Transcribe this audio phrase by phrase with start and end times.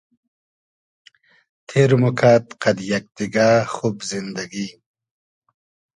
[1.67, 4.67] تېر موکئد قئد یئگ دیگۂ خوب زیندئگی